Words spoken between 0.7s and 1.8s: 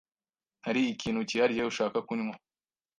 ikintu cyihariye